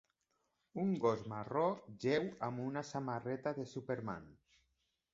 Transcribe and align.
Un 0.83 0.93
gos 1.03 1.21
marró 1.33 1.67
jeu 2.07 2.27
amb 2.49 2.65
una 2.67 2.85
samarreta 2.95 3.57
de 3.63 3.71
Superman. 3.79 4.31